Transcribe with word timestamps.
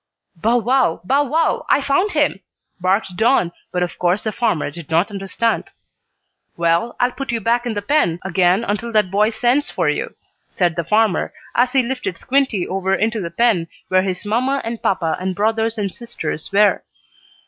"Bow 0.35 0.57
wow! 0.57 0.99
Bow 1.03 1.23
wow! 1.25 1.63
I 1.69 1.79
found 1.79 2.13
him," 2.13 2.39
barked 2.79 3.15
Don, 3.17 3.51
but 3.71 3.83
of 3.83 3.99
course 3.99 4.23
the 4.23 4.31
farmer 4.31 4.71
did 4.71 4.89
not 4.89 5.11
understand. 5.11 5.73
"Well, 6.57 6.95
I'll 6.99 7.11
put 7.11 7.31
you 7.31 7.39
back 7.39 7.67
in 7.67 7.75
the 7.75 7.83
pen 7.83 8.17
again 8.23 8.63
until 8.67 8.91
that 8.93 9.11
boy 9.11 9.29
sends 9.29 9.69
for 9.69 9.89
you," 9.89 10.15
said 10.55 10.75
the 10.75 10.83
farmer, 10.83 11.31
as 11.53 11.73
he 11.73 11.83
lifted 11.83 12.17
Squinty 12.17 12.67
over 12.67 12.95
into 12.95 13.21
the 13.21 13.29
pen 13.29 13.67
where 13.89 14.01
his 14.01 14.25
mamma 14.25 14.59
and 14.65 14.81
papa 14.81 15.17
and 15.19 15.35
brothers 15.35 15.77
and 15.77 15.93
sisters 15.93 16.51
were. 16.51 16.81